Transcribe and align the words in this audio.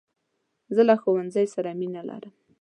زه 0.75 0.81
له 0.89 0.95
ښوونځۍ 1.01 1.45
سره 1.55 1.69
مینه 1.79 2.01
لرم. 2.09 2.33